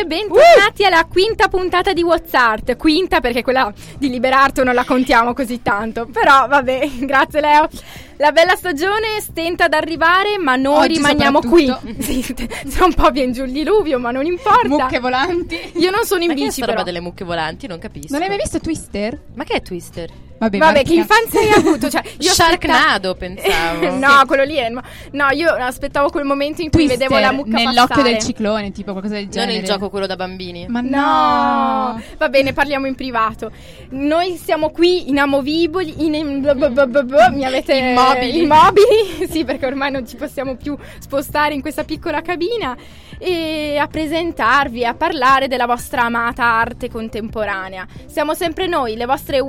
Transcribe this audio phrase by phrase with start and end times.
[0.00, 0.86] E bentornati uh!
[0.86, 2.72] alla quinta puntata di WhatsApp.
[2.78, 6.06] Quinta perché quella di Liberarto non la contiamo così tanto.
[6.06, 7.68] Però vabbè, grazie Leo.
[8.16, 11.70] La bella stagione stenta ad arrivare, ma noi Oggi rimaniamo qui.
[11.98, 12.22] sì,
[12.66, 14.68] sono un po' bien giù il diluvio, ma non importa.
[14.68, 15.72] Mucche volanti.
[15.74, 16.72] Io non sono in ma bici, che però.
[16.72, 18.14] roba delle mucche volanti, non capisco.
[18.14, 19.20] Non hai mai visto Twister?
[19.34, 20.10] Ma che è Twister?
[20.40, 21.90] Vabbè, Vabbè che infanzia hai avuto?
[21.90, 23.42] Cioè, io Sharknado aspetta...
[23.42, 23.96] pensavo.
[24.00, 24.70] no, quello lì è.
[24.70, 28.12] No, io aspettavo quel momento in cui Twister, vedevo la mucca nell'occhio passare.
[28.12, 29.52] del ciclone, tipo qualcosa del genere.
[29.52, 30.66] Non il gioco quello da bambini.
[30.66, 30.88] Ma no.
[30.88, 32.02] no.
[32.16, 33.50] Va bene, parliamo in privato.
[33.90, 36.40] Noi siamo qui inamovibili, in,
[37.32, 38.42] mi avete immobili.
[38.42, 39.26] immobili.
[39.28, 42.74] sì, perché ormai non ci possiamo più spostare in questa piccola cabina
[43.18, 47.86] e a presentarvi, a parlare della vostra amata arte contemporanea.
[48.06, 49.40] Siamo sempre noi, le vostre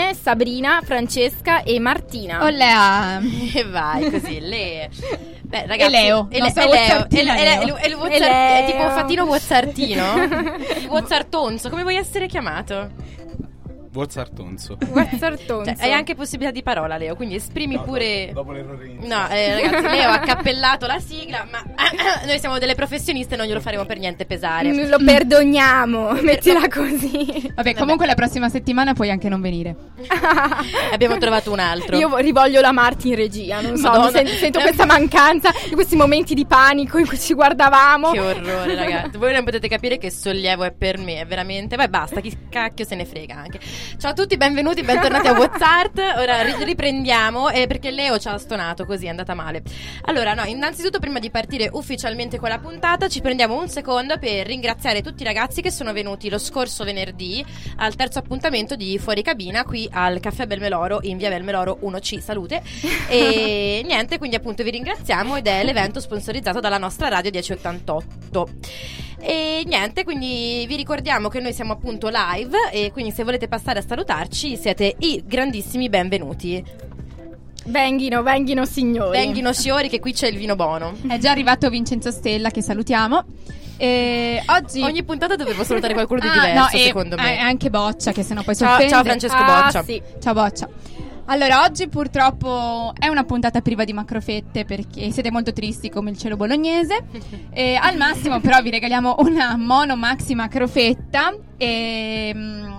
[0.00, 2.42] Whatsartine, Sabrina, Francesca e Martina.
[2.42, 3.20] Ollea!
[3.52, 4.88] E vai così, le...
[5.42, 7.76] Beh, ragazzi, e Leo, e, le, e Leo, e, Leo.
[7.76, 12.90] E, il Whatsart, tipo Fatino Whatsartino, il Whatsartonzo, come vuoi essere chiamato?
[13.92, 14.78] Wazzartonzo.
[14.90, 15.74] Wazzartonzo.
[15.74, 18.26] Cioè, hai anche possibilità di parola, Leo, quindi esprimi no, pure.
[18.26, 19.14] Dopo, dopo l'errore iniziale.
[19.14, 21.62] No, eh, ragazzi, Leo ha cappellato la sigla, ma
[22.24, 24.72] noi siamo delle professioniste e non glielo faremo per niente pesare.
[24.86, 27.52] Lo perdoniamo, mettila così.
[27.54, 29.74] Vabbè, comunque la prossima settimana puoi anche non venire.
[30.92, 31.96] Abbiamo trovato un altro.
[31.96, 36.34] Io rivoglio la Marti in regia, non so, sento, sento questa mancanza di questi momenti
[36.34, 38.12] di panico in cui ci guardavamo.
[38.12, 39.18] Che orrore, ragazzi.
[39.18, 41.74] Voi non potete capire che sollievo è per me, è veramente.
[41.74, 43.58] Vai, basta, chi cacchio se ne frega anche.
[43.98, 45.96] Ciao a tutti, benvenuti, bentornati a WhatsApp.
[46.16, 49.62] Ora riprendiamo eh, perché Leo ci ha stonato così, è andata male.
[50.06, 54.46] Allora, no, innanzitutto prima di partire ufficialmente con la puntata, ci prendiamo un secondo per
[54.46, 57.44] ringraziare tutti i ragazzi che sono venuti lo scorso venerdì
[57.76, 62.20] al terzo appuntamento di Fuori Cabina qui al Caffè Belmeloro in Via Belmeloro 1C.
[62.20, 62.62] Salute.
[63.08, 68.48] E niente, quindi appunto vi ringraziamo ed è l'evento sponsorizzato dalla nostra radio 1088.
[69.20, 73.80] E niente, quindi vi ricordiamo che noi siamo appunto live e quindi se volete passare
[73.80, 76.64] a salutarci siete i grandissimi benvenuti.
[77.66, 79.10] Venghino, venghino signori.
[79.10, 80.94] Venghino signori che qui c'è il vino buono.
[81.06, 83.24] È già arrivato Vincenzo Stella che salutiamo.
[83.76, 87.36] E oggi ogni puntata dovevo salutare qualcuno di ah, diverso, no, secondo me.
[87.36, 88.92] E anche Boccia, che sennò poi ciao, si offende.
[88.92, 89.82] Ciao Francesco ah, Boccia.
[89.82, 90.02] Sì.
[90.20, 90.68] Ciao Boccia.
[91.30, 96.18] Allora, oggi purtroppo è una puntata priva di macrofette perché siete molto tristi come il
[96.18, 97.04] cielo bolognese.
[97.54, 101.32] e al massimo, però, vi regaliamo una mono maxi macrofetta.
[101.56, 102.32] E.
[102.34, 102.78] Mm,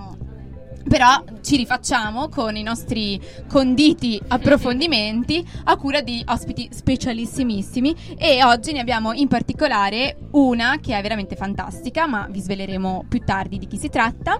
[0.86, 3.18] però ci rifacciamo con i nostri
[3.48, 10.94] conditi approfondimenti a cura di ospiti specialissimissimi e oggi ne abbiamo in particolare una che
[10.94, 14.38] è veramente fantastica, ma vi sveleremo più tardi di chi si tratta.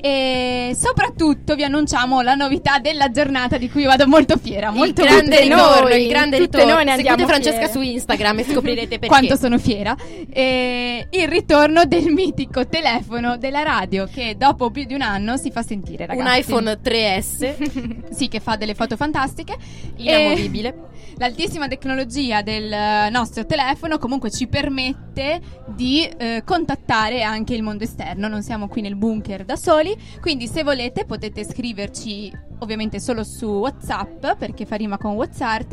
[0.00, 4.70] E soprattutto vi annunciamo la novità della giornata di cui vado molto fiera.
[4.70, 6.90] Molto il grande ritorno, noi, il grande tutte ritorno.
[6.94, 7.72] Seguite Francesca fiere.
[7.72, 9.06] su Instagram e scoprirete perché.
[9.08, 9.96] Quanto sono fiera.
[10.30, 15.50] E il ritorno del mitico telefono della radio che dopo più di un anno si
[15.50, 16.28] fa sentire, ragazzi.
[16.28, 18.08] Un iPhone 3S.
[18.10, 19.56] sì, che fa delle foto fantastiche.
[19.96, 20.68] Inamovibile.
[20.68, 20.74] E
[21.18, 28.28] l'altissima tecnologia del nostro telefono comunque ci permette di eh, contattare anche il mondo esterno.
[28.28, 29.87] Non siamo qui nel bunker da soli.
[30.20, 35.72] Quindi se volete potete scriverci ovviamente solo su WhatsApp perché fa rima con WhatsApp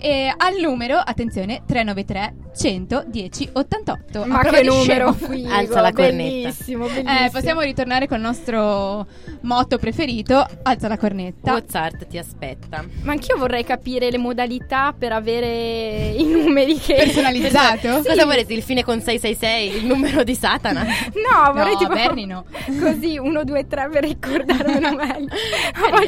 [0.00, 4.24] e al numero, attenzione, 393 110 88.
[4.26, 6.48] Ma che numero figo, Alza la cornetta.
[6.48, 7.24] Bellissimo, bellissimo.
[7.24, 9.06] Eh, possiamo ritornare col nostro
[9.42, 11.52] motto preferito, alza la cornetta.
[11.52, 12.84] WhatsApp ti aspetta.
[13.02, 18.02] Ma anch'io vorrei capire le modalità per avere i numeri che personalizzato.
[18.02, 18.08] Sì.
[18.08, 18.54] Cosa vorresti?
[18.54, 20.82] Il fine con 666, il numero di Satana?
[20.82, 22.44] No, vorrei no, tipo Bernino.
[22.80, 25.28] così 1 2 3 per ricordarmelo meglio.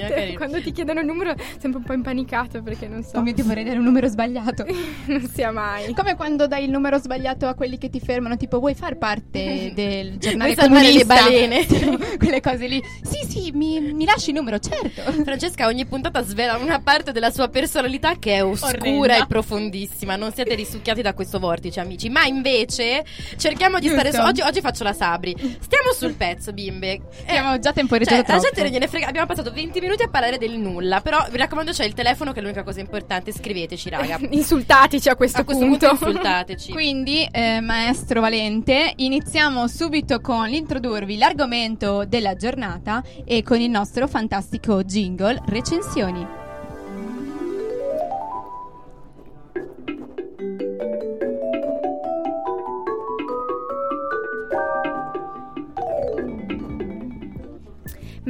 [0.09, 0.37] Carino.
[0.37, 3.13] quando ti chiedono il numero sempre un po' impanicato perché non so.
[3.13, 4.65] Come ti vorrei dare un numero sbagliato.
[5.07, 5.93] non sia mai.
[5.95, 9.73] Come quando dai il numero sbagliato a quelli che ti fermano, tipo vuoi far parte
[9.75, 10.99] del giornale comunista?
[10.99, 11.67] le balene?
[12.19, 12.83] Quelle cose lì.
[13.03, 15.03] Sì, sì, mi, mi, lasci il numero, certo.
[15.23, 19.23] Francesca ogni puntata svela una parte della sua personalità che è oscura Orrenda.
[19.23, 20.17] e profondissima.
[20.17, 22.09] Non siete risucchiati da questo vortice, amici.
[22.09, 23.05] Ma invece
[23.37, 24.01] cerchiamo di Giusto.
[24.01, 24.21] stare su.
[24.21, 25.35] Oggi, oggi faccio la Sabri.
[25.61, 27.01] Stiamo sul pezzo, bimbe.
[27.27, 28.43] Abbiamo già temporeggiato cioè, la troppo.
[28.45, 29.07] gente non gliene frega.
[29.09, 31.01] Abbiamo passato 20 minuti a parlare del nulla.
[31.01, 33.33] Però vi raccomando, c'è il telefono che è l'unica cosa importante.
[33.33, 34.19] Scriveteci, raga.
[34.31, 35.89] Insultateci a questo, a questo punto.
[35.89, 36.73] punto insultateci.
[36.73, 44.07] Quindi, eh, maestro Valente, iniziamo subito con l'introdurvi l'argomento della giornata e con il nostro
[44.07, 46.40] fantastico jingle recensioni.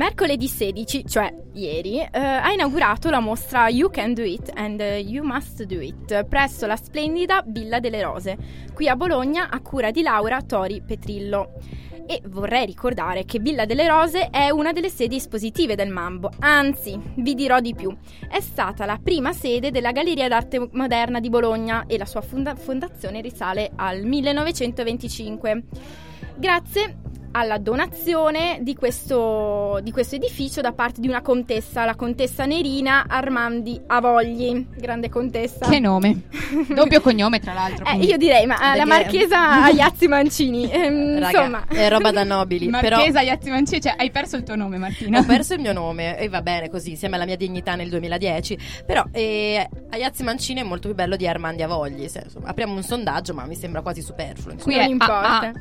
[0.01, 5.23] Mercoledì 16, cioè ieri, eh, ha inaugurato la mostra You Can Do It and You
[5.23, 8.35] Must Do It presso la splendida Villa delle Rose,
[8.73, 11.53] qui a Bologna a cura di Laura Tori Petrillo.
[12.07, 16.99] E vorrei ricordare che Villa delle Rose è una delle sedi espositive del Mambo, anzi,
[17.17, 17.95] vi dirò di più,
[18.27, 22.55] è stata la prima sede della Galleria d'Arte Moderna di Bologna e la sua fonda-
[22.55, 25.65] fondazione risale al 1925.
[26.37, 32.45] Grazie alla donazione di questo, di questo edificio da parte di una contessa, la contessa
[32.45, 35.69] Nerina Armandi Avogli, grande contessa.
[35.69, 36.23] Che nome?
[36.75, 37.85] Doppio cognome, tra l'altro.
[37.87, 41.67] Eh, io direi, ma eh, la marchesa Iazzi Mancini, ehm, Raga, insomma.
[41.69, 42.69] è roba da nobili.
[42.69, 45.21] però Marchesa Iazzi Mancini, cioè hai perso il tuo nome, Martina.
[45.21, 48.59] ho perso il mio nome e va bene così, insieme alla mia dignità nel 2010.
[48.85, 52.09] Però eh, Ayazzi Mancini è molto più bello di Armandi Avogli.
[52.09, 54.55] Se, insomma, apriamo un sondaggio, ma mi sembra quasi superfluo.
[54.55, 54.75] insomma.
[54.75, 55.41] Qui non è importa.
[55.41, 55.53] A, A.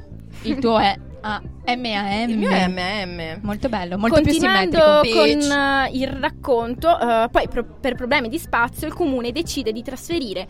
[0.44, 2.30] Il tuo è A, M, A, M.
[2.30, 3.40] Il mio è MM.
[3.42, 5.48] Molto bello, molto più Continuando simmetrico.
[5.48, 9.84] con eh, il racconto, eh, poi pro- per problemi di spazio il comune decide di
[9.84, 10.48] trasferire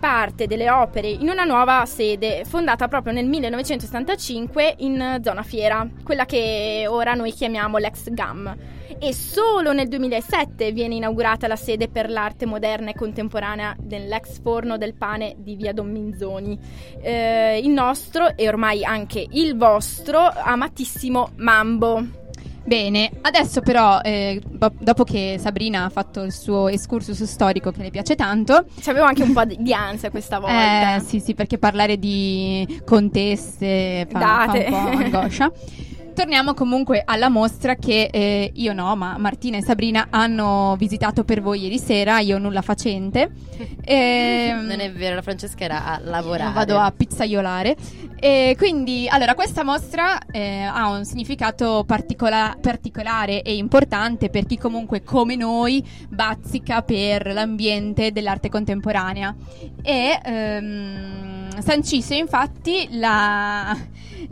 [0.00, 5.86] parte delle opere in una nuova sede fondata proprio nel 1975 in eh, zona fiera,
[6.02, 8.56] quella che ora noi chiamiamo l'ex GAM.
[8.98, 14.76] E solo nel 2007 viene inaugurata la sede per l'arte moderna e contemporanea dell'ex forno
[14.76, 16.58] del pane di via Don Minzoni.
[17.00, 22.19] Eh, il nostro e ormai anche il vostro amatissimo Mambo.
[22.62, 27.82] Bene, adesso però, eh, do- dopo che Sabrina ha fatto il suo excursus storico che
[27.82, 30.96] le piace tanto, C'avevo anche un po' di ansia questa volta.
[30.96, 35.50] eh, sì, sì, perché parlare di conteste fa, fa un po' angoscia.
[36.20, 41.40] Torniamo comunque alla mostra che eh, io no, ma Martina e Sabrina hanno visitato per
[41.40, 43.30] voi ieri sera, io nulla facente.
[43.82, 46.52] Ehm, Non è vero, la Francesca era a lavorare.
[46.52, 47.74] Vado a pizzaiolare.
[48.16, 54.58] E quindi, allora, questa mostra eh, ha un significato particola- particolare e importante per chi
[54.58, 59.34] comunque, come noi, bazzica per l'ambiente dell'arte contemporanea.
[59.82, 63.76] E ehm, sancisce infatti la,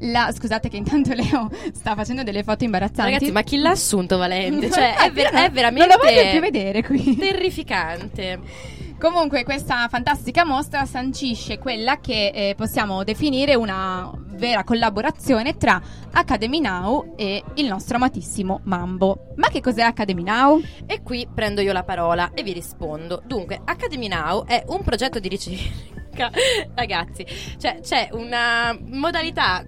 [0.00, 3.12] la- Scusate che intanto Leo sta facendo delle foto imbarazzanti.
[3.12, 4.70] Ragazzi, ma chi l'ha assunto Valente?
[4.70, 5.86] Cioè, è, ver- è veramente.
[5.86, 7.16] Non lo voglio più vedere qui.
[7.16, 8.40] Terrificante.
[8.98, 15.80] Comunque questa fantastica mostra sancisce quella che eh, possiamo definire una vera collaborazione tra
[16.12, 19.34] Academy Now e il nostro amatissimo Mambo.
[19.36, 20.60] Ma che cos'è Academy Now?
[20.86, 23.22] E qui prendo io la parola e vi rispondo.
[23.24, 25.96] Dunque, Academy Now è un progetto di ricerca.
[26.74, 27.26] Ragazzi,
[27.58, 29.64] cioè c'è una modalità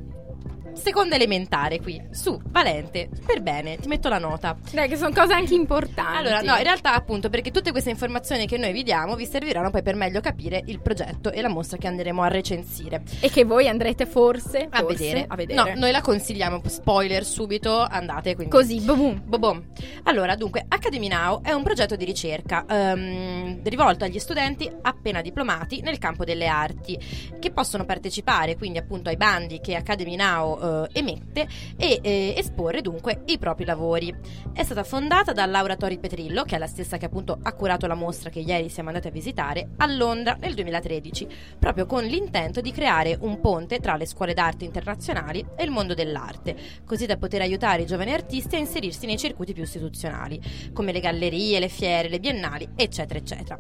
[0.74, 2.00] seconda elementare qui.
[2.10, 4.56] Su, Valente, per bene, ti metto la nota.
[4.72, 6.16] Dai, che sono cose anche importanti.
[6.18, 9.70] Allora, no, in realtà appunto perché tutte queste informazioni che noi vi diamo vi serviranno
[9.70, 13.02] poi per meglio capire il progetto e la mostra che andremo a recensire.
[13.20, 15.24] E che voi andrete forse, A forse, vedere.
[15.28, 15.62] a vedere.
[15.74, 18.54] No, noi la consigliamo, spoiler subito, andate quindi.
[18.54, 19.22] Così, boom.
[19.24, 19.62] Bobom.
[20.04, 25.80] Allora, dunque, Academy Now è un progetto di ricerca ehm, rivolto agli studenti appena diplomati
[25.82, 26.98] nel campo delle arti,
[27.38, 32.80] che possono partecipare quindi appunto ai bandi che Academy Now eh, emette e eh, esporre
[32.80, 34.14] dunque i propri lavori.
[34.52, 37.86] È stata fondata da Laura Tori Petrillo, che è la stessa che appunto ha curato
[37.86, 41.26] la mostra che ieri siamo andati a visitare, a Londra nel 2013,
[41.58, 45.94] proprio con l'intento di creare un ponte tra le scuole d'arte internazionali e il mondo
[45.94, 50.40] dell'arte, così da poter aiutare i giovani artisti a inserirsi nei circuiti più istituzionali,
[50.72, 53.58] come le gallerie, le fiere, le biennali, eccetera, eccetera.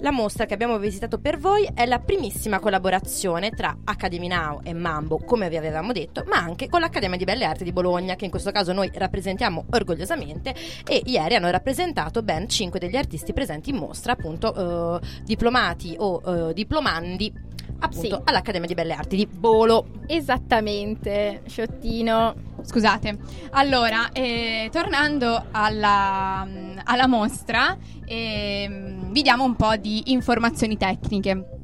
[0.00, 4.72] La mostra che abbiamo visitato per voi è la primissima collaborazione tra Academy Now e
[4.72, 8.24] Mambo, come vi avevamo detto, ma anche con l'Accademia di Belle Arti di Bologna, che
[8.24, 10.54] in questo caso noi rappresentiamo orgogliosamente,
[10.86, 16.48] e ieri hanno rappresentato ben 5 degli artisti presenti in mostra, appunto eh, diplomati o
[16.48, 17.48] eh, diplomandi
[17.82, 18.22] appunto Sì.
[18.24, 19.86] all'Accademia di Belle Arti di Bolo.
[20.06, 22.34] Esattamente, Sciottino.
[22.62, 23.16] Scusate.
[23.52, 26.46] Allora, eh, tornando alla,
[26.84, 31.59] alla mostra, ehm, vi diamo un po' di informazioni tecniche.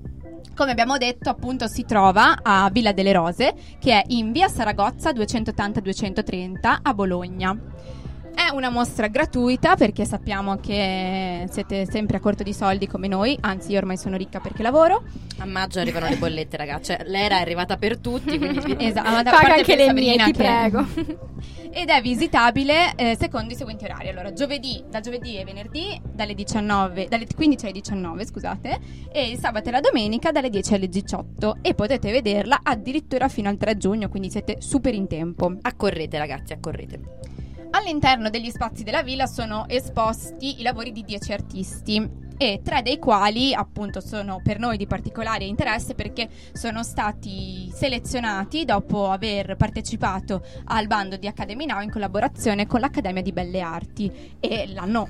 [0.56, 5.10] Come abbiamo detto, appunto, si trova a Villa delle Rose, che è in via Saragozza
[5.10, 7.54] 280-230 a Bologna.
[8.36, 13.34] È una mostra gratuita perché sappiamo che siete sempre a corto di soldi come noi,
[13.40, 15.04] anzi io ormai sono ricca perché lavoro.
[15.38, 16.92] A maggio arrivano le bollette, ragazzi.
[16.92, 20.32] Cioè, l'era è arrivata per tutti, quindi Esatto, ma da Paga anche le mie, ti
[20.32, 20.84] che- prego.
[21.72, 24.10] Ed è visitabile eh, secondo i seguenti orari.
[24.10, 28.78] Allora, giovedì, da giovedì e venerdì dalle 19, dalle 15 alle 19, scusate,
[29.12, 33.48] e il sabato e la domenica dalle 10 alle 18 e potete vederla addirittura fino
[33.48, 35.56] al 3 giugno, quindi siete super in tempo.
[35.62, 37.00] accorrete, ragazzi, accorrete.
[37.76, 42.98] All'interno degli spazi della villa sono esposti i lavori di 10 artisti e tre dei
[42.98, 50.42] quali appunto sono per noi di particolare interesse perché sono stati selezionati dopo aver partecipato
[50.64, 55.08] al bando di Academy Now in collaborazione con l'Accademia di Belle Arti e l'hanno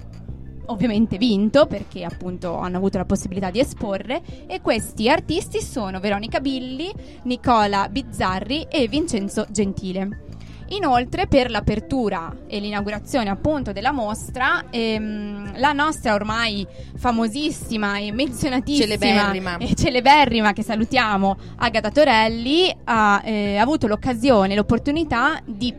[0.66, 6.40] ovviamente vinto perché appunto hanno avuto la possibilità di esporre e questi artisti sono Veronica
[6.40, 6.92] Billi,
[7.22, 10.25] Nicola Bizzarri e Vincenzo Gentile.
[10.68, 18.96] Inoltre, per l'apertura e l'inaugurazione appunto della mostra, ehm, la nostra ormai famosissima e menzionatissima
[18.98, 19.56] Celeberrima.
[19.58, 25.72] e celeberrima che salutiamo Agata Torelli ha eh, avuto l'occasione, l'opportunità di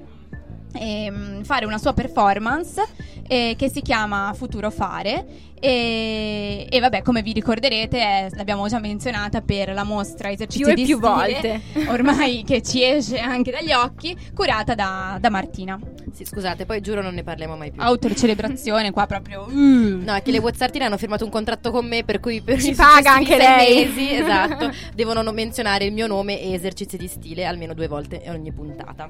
[0.73, 2.81] ehm, fare una sua performance
[3.27, 5.25] eh, che si chiama Futuro Fare
[5.59, 10.71] e, e vabbè come vi ricorderete eh, l'abbiamo già menzionata per la mostra esercizi Più
[10.71, 11.61] e di più stile, volte.
[11.91, 15.79] ormai che ci esce anche dagli occhi curata da, da Martina
[16.13, 17.81] Sì, scusate, poi giuro non ne parliamo mai più.
[17.81, 20.01] autocelebrazione qua proprio uh.
[20.03, 22.73] No, è che le Wazzartine hanno firmato un contratto con me per cui per Ci
[22.73, 23.85] paga anche sei lei.
[23.85, 28.21] mesi, esatto, devono non menzionare il mio nome e esercizi di stile almeno due volte
[28.23, 29.09] in ogni puntata.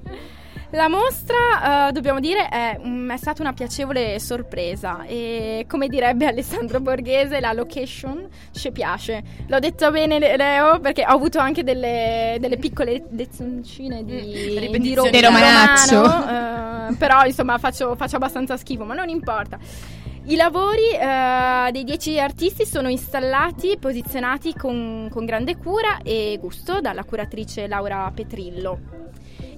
[0.71, 6.25] La mostra, eh, dobbiamo dire, è, mm, è stata una piacevole sorpresa e come direbbe
[6.41, 9.23] Alessandro Borghese, la location ci piace.
[9.47, 14.19] L'ho detto bene Le- Leo perché ho avuto anche delle, delle piccole lezioncine di, Mm,
[14.19, 14.95] di, ripetizioni.
[14.95, 15.95] ro- Di romanaccio.
[16.01, 19.57] romano, eh, però insomma faccio, faccio abbastanza schifo, ma non importa.
[20.25, 26.81] I lavori eh, dei dieci artisti sono installati posizionati con, con grande cura e gusto
[26.81, 29.05] dalla curatrice Laura Petrillo.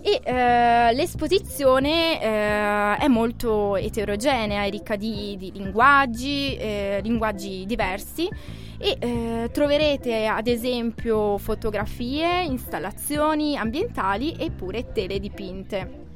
[0.02, 8.30] E eh, l'esposizione eh, è molto eterogenea, è ricca di, di linguaggi, eh, linguaggi diversi
[8.78, 16.08] e eh, troverete ad esempio fotografie, installazioni ambientali e pure tele dipinte.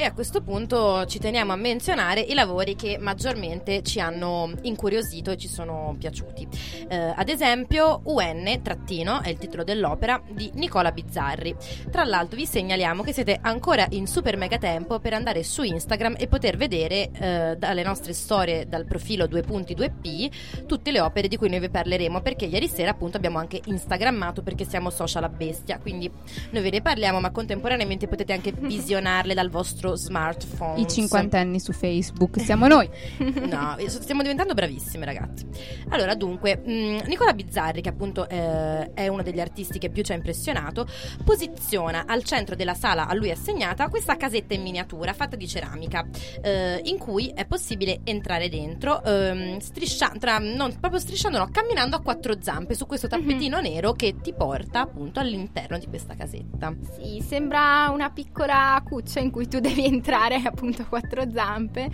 [0.00, 5.32] E a questo punto ci teniamo a menzionare i lavori che maggiormente ci hanno incuriosito
[5.32, 6.46] e ci sono piaciuti.
[6.86, 11.52] Eh, ad esempio, UN, trattino, è il titolo dell'opera, di Nicola Bizzarri.
[11.90, 16.14] Tra l'altro vi segnaliamo che siete ancora in super mega tempo per andare su Instagram
[16.16, 21.48] e poter vedere eh, dalle nostre storie, dal profilo 2.2p, tutte le opere di cui
[21.48, 25.80] noi vi parleremo, perché ieri sera appunto abbiamo anche instagrammato perché siamo social a bestia,
[25.80, 26.08] quindi
[26.50, 30.80] noi ve ne parliamo, ma contemporaneamente potete anche visionarle dal vostro smartphone.
[30.80, 32.88] i cinquantenni su Facebook siamo noi
[33.48, 35.46] No, stiamo diventando bravissime ragazzi.
[35.90, 40.12] Allora, dunque, mh, Nicola Bizzarri, che appunto eh, è uno degli artisti che più ci
[40.12, 40.86] ha impressionato,
[41.24, 46.06] posiziona al centro della sala a lui assegnata questa casetta in miniatura fatta di ceramica,
[46.42, 51.96] eh, in cui è possibile entrare dentro, ehm, striscia- tra- non proprio strisciando, no, camminando
[51.96, 56.74] a quattro zampe su questo tappetino nero che ti porta appunto all'interno di questa casetta.
[56.96, 61.90] Sì, sembra una piccola cuccia in cui tu devi entrare appunto a quattro zampe.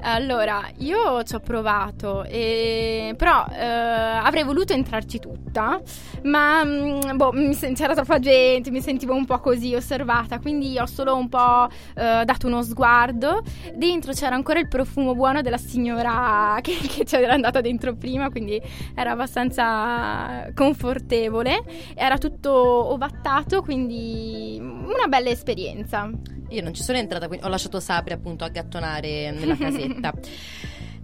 [0.00, 3.14] Allora, io ci ho provato, e...
[3.16, 5.80] però eh, avrei voluto entrarci tutta,
[6.22, 10.86] ma mm, boh, sen- c'era troppa gente, mi sentivo un po' così osservata, quindi ho
[10.86, 11.66] solo un po'
[11.96, 13.42] eh, dato uno sguardo.
[13.74, 18.60] Dentro c'era ancora il profumo buono della signora che, che c'era andata dentro prima, quindi
[18.94, 21.62] era abbastanza confortevole.
[21.94, 22.52] Era tutto
[22.92, 26.08] ovattato, quindi una bella esperienza.
[26.50, 30.12] Io non ci sono entrata, quindi ho lasciato Sapri appunto a gattonare nella casetta.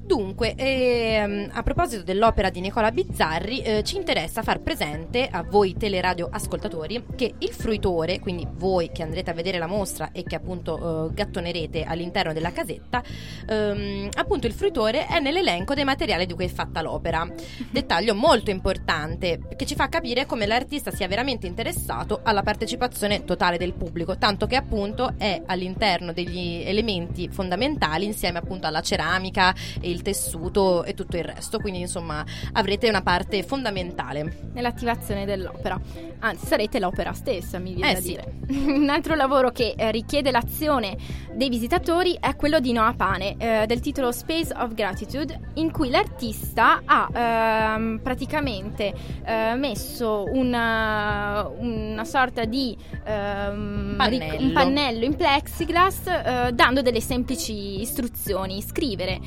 [0.07, 5.75] Dunque, ehm, a proposito dell'opera di Nicola Bizzarri, eh, ci interessa far presente a voi
[5.79, 10.35] teleradio ascoltatori che il fruitore, quindi voi che andrete a vedere la mostra e che
[10.35, 13.03] appunto eh, gattonerete all'interno della casetta,
[13.49, 17.27] ehm, appunto il fruitore è nell'elenco dei materiali di cui è fatta l'opera.
[17.71, 23.57] Dettaglio molto importante che ci fa capire come l'artista sia veramente interessato alla partecipazione totale
[23.57, 29.94] del pubblico, tanto che appunto è all'interno degli elementi fondamentali insieme appunto alla ceramica e
[29.95, 34.51] il tessuto e tutto il resto, quindi insomma avrete una parte fondamentale.
[34.53, 35.81] nell'attivazione dell'opera.
[36.21, 38.07] Anzi, sarete l'opera stessa, mi viene Eh da sì.
[38.09, 38.33] dire.
[38.73, 40.97] Un altro lavoro che eh, richiede l'azione
[41.33, 45.91] dei visitatori è quello di Noah Pane, eh, del titolo Space of Gratitude, in cui
[45.91, 48.93] l'artista ha ehm, praticamente
[49.25, 54.31] eh, messo una, una sorta di ehm, Pannello.
[54.33, 59.21] ric- un pannello in plexiglass eh, dando delle semplici istruzioni, scrivere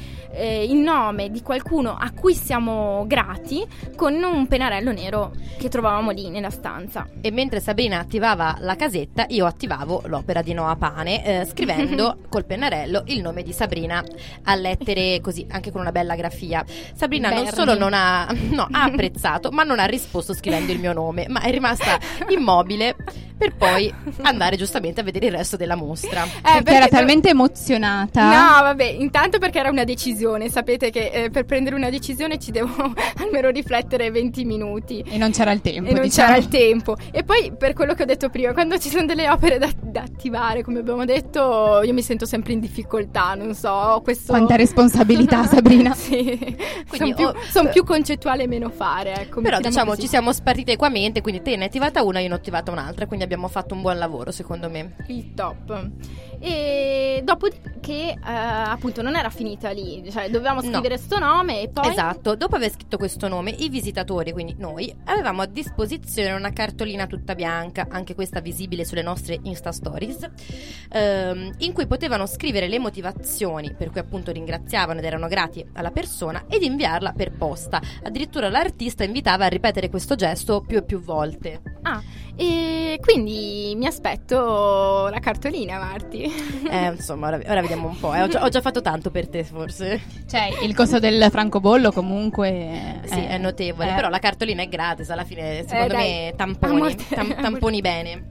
[0.58, 6.12] eh, il nome di qualcuno a cui siamo grati con un pennarello nero che trovavamo
[6.12, 7.08] lì nella stanza.
[7.22, 12.46] E mentre Sabrina attivava la casetta, io attivavo l'opera di Noah Pane, eh, scrivendo col
[12.46, 14.04] pennarello il nome di Sabrina
[14.44, 16.64] a lettere così, anche con una bella grafia.
[16.94, 17.58] Sabrina non Berni.
[17.58, 21.42] solo non ha, no, ha apprezzato, ma non ha risposto scrivendo il mio nome, ma
[21.42, 22.00] è rimasta
[22.30, 22.96] immobile
[23.38, 26.24] per poi andare giustamente a vedere il resto della mostra.
[26.24, 28.24] Eh, perché perché era no- talmente emozionata.
[28.24, 30.50] No, vabbè, intanto perché era una decisione.
[30.50, 32.74] Sapete che eh, per prendere una decisione ci devo
[33.20, 35.04] almeno riflettere 20 minuti.
[35.08, 35.90] E non c'era il tempo.
[35.90, 36.28] E non diciamo.
[36.28, 36.96] c'era il tempo.
[37.12, 40.02] E poi, per quello che ho detto prima, quando ci sono delle opere da, da
[40.02, 43.34] attivare, come abbiamo detto, io mi sento sempre in difficoltà.
[43.36, 44.32] Non so, questo.
[44.34, 45.94] Quanta responsabilità, Sabrina.
[45.94, 46.56] sì.
[46.88, 49.14] Quindi Sono più, ho- son più concettuale e meno fare.
[49.16, 50.02] Ecco, Però diciamo così.
[50.02, 53.06] ci siamo spartite equamente, quindi te ne hai attivata una, io ne ho attivata un'altra,
[53.06, 54.96] quindi abbiamo fatto un buon lavoro secondo me.
[55.08, 55.90] il top.
[56.40, 60.70] E dopodiché, eh, appunto, non era finita lì, cioè dovevamo No.
[60.70, 61.90] scrivere sto nome e poi.
[61.90, 67.08] Esatto, dopo aver scritto questo nome, i visitatori, quindi noi, avevamo a disposizione una cartolina
[67.08, 70.30] tutta bianca, anche questa visibile sulle nostre Insta Stories,
[70.92, 75.92] ehm, in cui potevano scrivere le motivazioni per cui appunto ringraziavano ed erano grati alla
[75.92, 77.82] persona ed inviarla per posta.
[78.04, 81.62] Addirittura l'artista invitava a ripetere questo gesto più e più volte.
[81.82, 82.02] Ah,
[82.36, 86.26] e quindi mi aspetto la cartolina, Marti.
[86.70, 88.14] Eh, insomma, ora, ora vediamo un po'.
[88.14, 88.22] eh.
[88.24, 90.02] Ho, già, ho già fatto tanto per te, forse.
[90.28, 93.00] Cioè, il costo del francobollo comunque...
[93.06, 93.92] Sì, è notevole.
[93.92, 93.96] eh.
[93.96, 95.10] Però la cartolina è gratis.
[95.10, 96.26] Alla fine, secondo dai.
[96.26, 96.96] me, tamponi.
[97.10, 98.26] Tam- tamponi bene.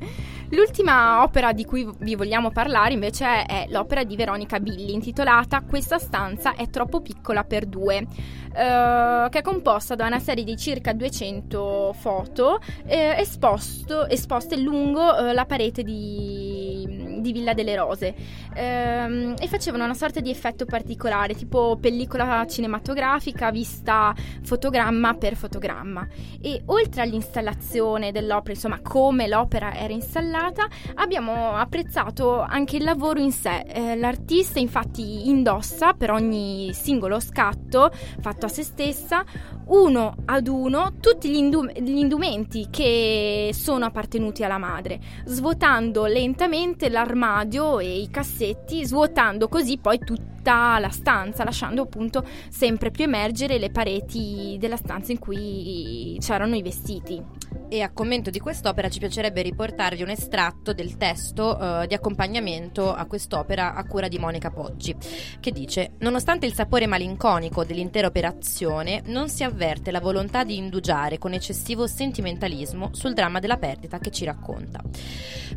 [0.50, 5.98] L'ultima opera di cui vi vogliamo parlare invece è l'opera di Veronica Billi intitolata Questa
[5.98, 8.06] stanza è troppo piccola per due,
[8.56, 15.16] eh, che è composta da una serie di circa 200 foto eh, esposto- esposte lungo
[15.16, 18.14] eh, la parete di, di Villa delle Rose
[18.56, 26.08] Ehm, e facevano una sorta di effetto particolare, tipo pellicola cinematografica vista fotogramma per fotogramma
[26.40, 33.32] e oltre all'installazione dell'opera, insomma come l'opera era installata, abbiamo apprezzato anche il lavoro in
[33.32, 33.64] sé.
[33.66, 39.24] Eh, l'artista infatti indossa per ogni singolo scatto fatto a se stessa
[39.66, 46.88] uno ad uno tutti gli, indum- gli indumenti che sono appartenuti alla madre, svuotando lentamente
[46.88, 49.98] l'armadio e i cassetti, svuotando così poi
[50.46, 56.54] tutta la stanza, lasciando appunto sempre più emergere le pareti della stanza in cui c'erano
[56.54, 57.20] i vestiti.
[57.68, 62.94] E a commento di quest'opera ci piacerebbe riportarvi un estratto del testo eh, di accompagnamento
[62.94, 64.94] a quest'opera a cura di Monica Poggi,
[65.40, 71.18] che dice: Nonostante il sapore malinconico dell'intera operazione, non si avverte la volontà di indugiare
[71.18, 74.80] con eccessivo sentimentalismo sul dramma della perdita che ci racconta.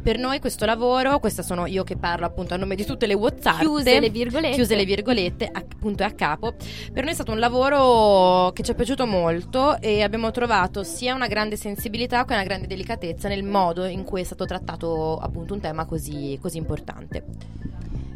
[0.02, 3.13] Per noi questo lavoro, questa sono io che parlo appunto a nome di tutte le
[3.13, 4.56] WhatsApp, Chiuse le virgolette.
[4.56, 6.54] chiuse le virgolette, appunto è a capo.
[6.94, 11.13] Per noi è stato un lavoro che ci è piaciuto molto e abbiamo trovato sia
[11.13, 15.54] una grande sensibilità che una grande delicatezza nel modo in cui è stato trattato appunto
[15.54, 17.24] un tema così, così importante.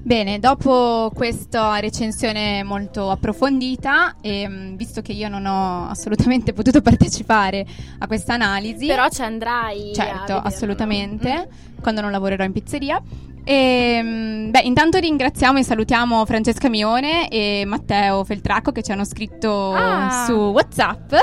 [0.06, 6.82] Bene, dopo questa recensione molto approfondita, e mh, visto che io non ho assolutamente potuto
[6.82, 7.66] partecipare
[8.00, 9.94] a questa analisi, Però ci andrai.
[9.94, 11.48] certo, assolutamente,
[11.82, 13.02] quando non lavorerò in pizzeria.
[13.46, 19.04] E, mh, beh, intanto ringraziamo e salutiamo Francesca Mione e Matteo Feltracco che ci hanno
[19.06, 20.24] scritto Ah.
[20.26, 21.14] su WhatsApp.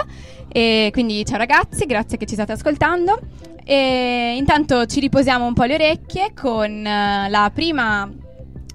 [0.52, 3.18] E quindi ciao ragazzi, grazie che ci state ascoltando.
[3.64, 8.10] E intanto ci riposiamo un po' le orecchie con eh, la prima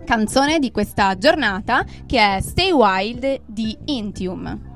[0.05, 4.73] canzone di questa giornata che è Stay Wild di Intium.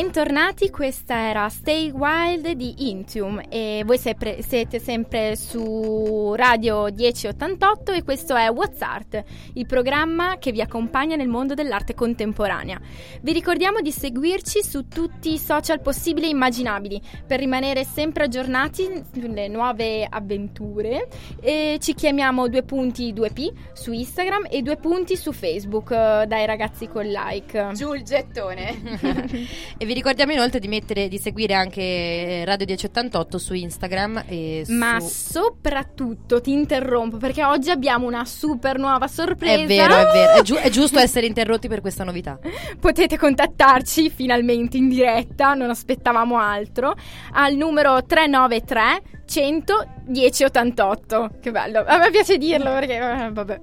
[0.00, 7.90] Bentornati, questa era Stay Wild di Intium e voi sempre- siete sempre su Radio 1088
[7.90, 12.80] e questo è What's Art, il programma che vi accompagna nel mondo dell'arte contemporanea.
[13.22, 19.02] Vi ricordiamo di seguirci su tutti i social possibili e immaginabili per rimanere sempre aggiornati
[19.12, 21.08] sulle nuove avventure
[21.40, 26.46] e ci chiamiamo due punti 2P su Instagram e due punti su Facebook eh, dai
[26.46, 27.70] ragazzi con like.
[27.72, 28.76] Giù il gettone.
[29.80, 35.00] E vi ricordiamo inoltre di mettere, di seguire anche Radio 1088 su Instagram e Ma
[35.00, 35.32] su...
[35.32, 39.62] soprattutto ti interrompo perché oggi abbiamo una super nuova sorpresa.
[39.62, 42.38] È vero, è vero, è, giu- è giusto essere interrotti per questa novità.
[42.78, 46.94] Potete contattarci finalmente in diretta, non aspettavamo altro,
[47.32, 51.30] al numero 393 100 1088.
[51.40, 53.60] Che bello, a me piace dirlo perché eh, vabbè.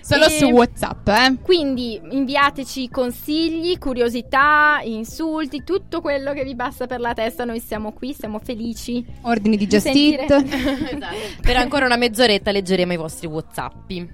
[0.00, 1.34] Solo E- su WhatsApp, eh.
[1.42, 7.44] Quindi inviateci consigli, curiosità, insulti, tutto quello che vi passa per la testa.
[7.44, 9.04] Noi siamo qui, siamo felici.
[9.22, 11.40] Ordini di Just Sentire- Eat.
[11.42, 14.08] Per ancora una mezz'oretta leggeremo i vostri Whatsappi.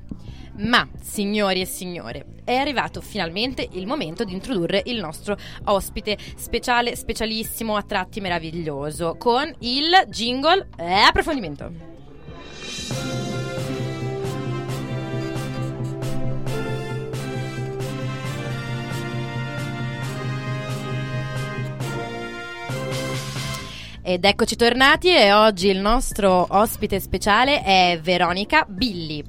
[0.55, 6.95] Ma, signori e signore, è arrivato finalmente il momento di introdurre il nostro ospite speciale,
[6.95, 11.73] specialissimo, a tratti meraviglioso, con il jingle e approfondimento.
[24.05, 29.25] Ed eccoci tornati e oggi il nostro ospite speciale è Veronica Billi.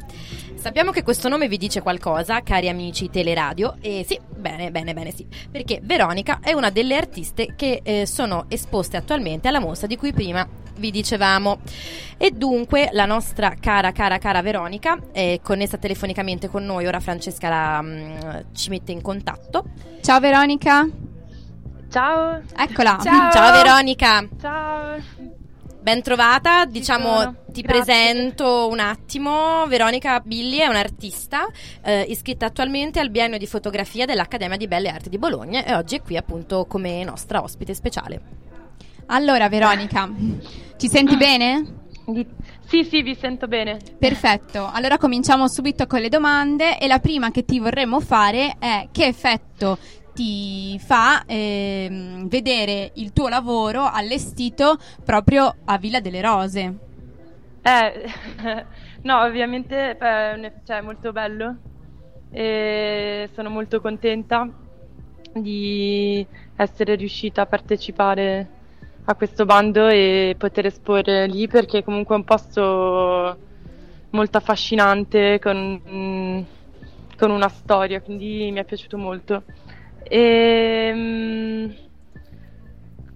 [0.64, 5.12] Sappiamo che questo nome vi dice qualcosa, cari amici teleradio, e sì, bene, bene, bene,
[5.12, 9.98] sì, perché Veronica è una delle artiste che eh, sono esposte attualmente alla mostra di
[9.98, 10.48] cui prima
[10.78, 11.60] vi dicevamo.
[12.16, 17.50] E dunque la nostra cara, cara, cara Veronica è connessa telefonicamente con noi, ora Francesca
[17.50, 18.18] la, mm,
[18.54, 19.66] ci mette in contatto.
[20.00, 20.88] Ciao Veronica.
[21.90, 23.00] Ciao, Eccola.
[23.04, 23.32] Ciao.
[23.34, 24.26] Ciao Veronica!
[24.40, 25.42] ciao.
[25.84, 27.84] Ben trovata, diciamo ti Grazie.
[27.84, 29.68] presento un attimo.
[29.68, 31.46] Veronica Billi è un'artista
[31.84, 35.98] eh, iscritta attualmente al biennio di fotografia dell'Accademia di Belle Arti di Bologna e oggi
[35.98, 38.22] è qui appunto come nostra ospite speciale.
[39.08, 40.10] Allora Veronica,
[40.78, 41.82] ci senti bene?
[42.66, 43.78] Sì, sì, vi sento bene.
[44.00, 48.88] Perfetto, allora cominciamo subito con le domande e la prima che ti vorremmo fare è
[48.90, 49.78] che effetto
[50.14, 56.78] ti fa ehm, vedere il tuo lavoro allestito proprio a Villa delle Rose?
[57.62, 58.06] Eh,
[59.04, 61.58] no, ovviamente eh, è cioè, molto bello
[62.32, 64.50] e sono molto contenta
[65.34, 68.50] di essere riuscita a partecipare
[69.06, 73.38] a questo bando e poter esporre lì perché comunque è un posto
[74.12, 76.42] molto affascinante con, mm,
[77.18, 79.44] con una storia, quindi mi è piaciuto molto.
[80.10, 81.93] E, mm,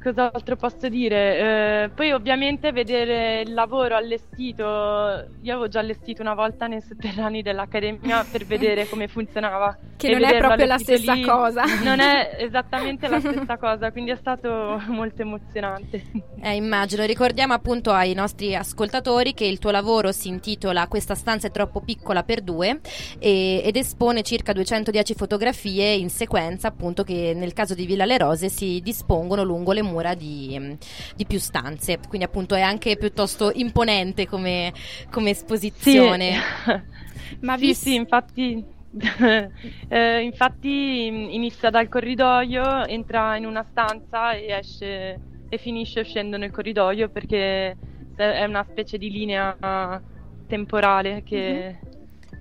[0.01, 1.83] cos'altro posso dire?
[1.83, 7.41] Eh, poi ovviamente vedere il lavoro allestito, io avevo già allestito una volta nei sotterranei
[7.41, 9.77] dell'Accademia per vedere come funzionava.
[9.97, 11.63] Che non è proprio la stessa lì cosa.
[11.83, 16.03] Non è esattamente la stessa cosa, quindi è stato molto emozionante.
[16.41, 21.47] Eh, immagino, ricordiamo appunto ai nostri ascoltatori che il tuo lavoro si intitola Questa stanza
[21.47, 22.79] è troppo piccola per due
[23.19, 28.17] e- ed espone circa 210 fotografie in sequenza appunto che nel caso di Villa Le
[28.17, 30.77] Rose si dispongono lungo le mura di,
[31.15, 34.73] di più stanze, quindi appunto è anche piuttosto imponente come,
[35.11, 36.35] come esposizione.
[37.41, 38.63] Ma sì, vis- sì, infatti,
[39.89, 46.37] eh, infatti mm, inizia dal corridoio, entra in una stanza e esce e finisce uscendo
[46.37, 47.75] nel corridoio perché
[48.15, 50.01] è una specie di linea
[50.47, 51.79] temporale che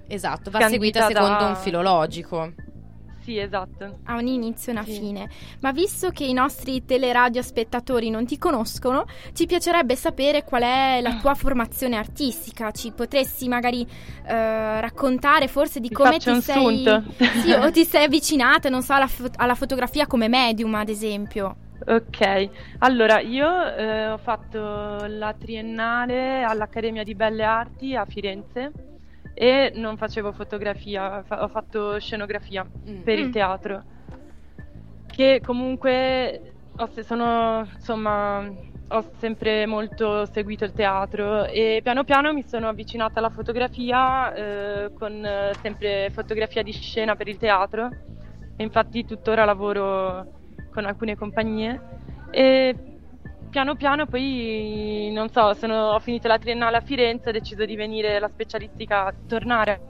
[0.09, 2.53] Esatto, va seguita secondo da- un filo logico.
[3.27, 3.99] Sì, esatto.
[4.05, 4.93] ha un inizio e una Sì.
[4.93, 5.29] fine.
[5.61, 11.01] Ma visto che i nostri teleradio spettatori non ti conoscono, ci piacerebbe sapere qual è
[11.03, 12.71] la tua formazione artistica.
[12.71, 16.85] Ci potresti magari eh, raccontare forse di Vi come ti un sei.
[17.43, 21.57] Sì, o ti sei avvicinata, non so, alla, fo- alla fotografia come medium, ad esempio.
[21.89, 28.73] Ok, allora io eh, ho fatto la triennale all'Accademia di Belle Arti a Firenze
[29.39, 33.03] e non facevo fotografia, fa- ho fatto scenografia Mm.
[33.03, 33.21] per Mm.
[33.23, 33.85] il teatro,
[35.07, 38.51] che comunque ho se- sono, insomma,
[38.89, 44.93] ho sempre molto seguito il teatro e piano piano mi sono avvicinata alla fotografia eh,
[44.99, 47.89] con eh, sempre fotografia di scena per il teatro
[48.57, 50.25] e infatti tuttora lavoro
[50.73, 51.81] con alcune compagnie
[52.31, 52.96] e
[53.57, 57.75] piano piano poi non so, sono- ho finito la triennale a Firenze, ho deciso di
[57.75, 59.81] venire la specialistica, tornare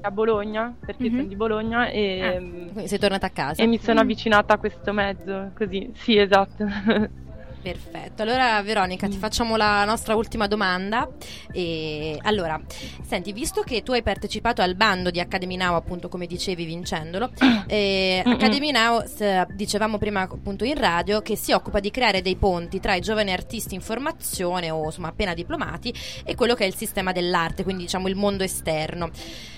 [0.00, 1.16] a Bologna, perché Mhm.
[1.16, 2.38] sono di Bologna e, Ah,
[2.72, 3.62] Quindi sei tornata a casa.
[3.62, 4.02] e mi sono Mm.
[4.02, 5.92] avvicinata a questo mezzo, così.
[5.94, 6.64] Sì, esatto.
[7.64, 9.10] Perfetto, allora Veronica Mm.
[9.10, 11.08] ti facciamo la nostra ultima domanda.
[11.50, 12.60] E, allora,
[13.02, 17.30] senti, visto che tu hai partecipato al bando di Academy Now, appunto come dicevi vincendolo,
[17.66, 18.34] eh, Mm-mm.
[18.34, 19.02] Academy Now,
[19.54, 23.32] dicevamo prima appunto in radio, che si occupa di creare dei ponti tra i giovani
[23.32, 27.84] artisti in formazione o insomma appena diplomati e quello che è il sistema dell'arte, quindi
[27.84, 29.08] diciamo il mondo esterno.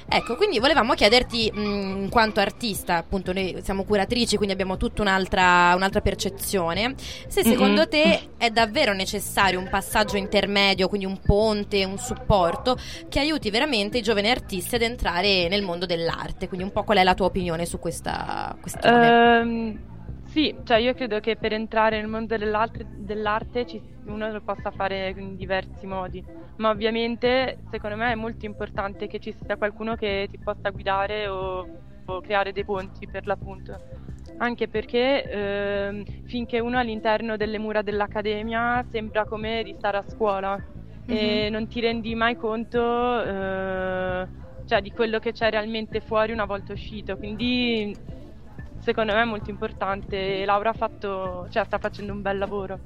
[0.08, 1.58] Ecco, quindi volevamo chiederti, mh,
[2.04, 6.94] in quanto artista, appunto noi siamo curatrici, quindi abbiamo tutta un'altra, un'altra percezione,
[7.26, 7.88] se secondo Mm-mm.
[7.88, 12.76] te è davvero necessario un passaggio intermedio, quindi un ponte, un supporto
[13.08, 16.98] che aiuti veramente i giovani artisti ad entrare nel mondo dell'arte, quindi un po' qual
[16.98, 19.22] è la tua opinione su questa questione?
[19.40, 19.78] Ehm,
[20.36, 24.70] sì, cioè io credo che per entrare nel mondo dell'arte, dell'arte ci- uno lo possa
[24.70, 26.22] fare in diversi modi,
[26.56, 31.26] ma ovviamente secondo me è molto importante che ci sia qualcuno che ti possa guidare
[31.26, 31.66] o,
[32.04, 33.80] o creare dei ponti per l'appunto.
[34.38, 40.04] Anche perché ehm, finché uno è all'interno delle mura dell'accademia sembra come di stare a
[40.06, 40.62] scuola
[41.06, 42.78] e non ti rendi mai conto
[43.24, 44.28] eh,
[44.66, 47.16] cioè, di quello che c'è realmente fuori una volta uscito.
[47.16, 47.96] Quindi
[48.86, 52.78] secondo me è molto importante e Laura ha fatto, cioè, sta facendo un bel lavoro.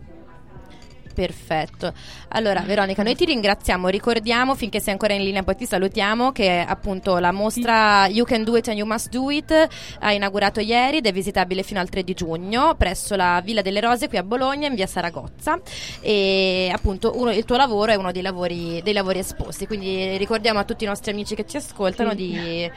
[1.13, 1.93] Perfetto.
[2.29, 3.89] Allora, Veronica, noi ti ringraziamo.
[3.89, 8.45] Ricordiamo, finché sei ancora in linea, poi ti salutiamo, che appunto la mostra You Can
[8.45, 11.91] Do It and You Must Do It ha inaugurato ieri ed è visitabile fino al
[11.91, 15.61] 3 di giugno presso la Villa delle Rose qui a Bologna, in via Saragozza.
[16.01, 19.67] E appunto uno- il tuo lavoro è uno dei lavori, dei lavori esposti.
[19.67, 22.17] Quindi ricordiamo a tutti i nostri amici che ci ascoltano Sì.
[22.17, 22.71] di,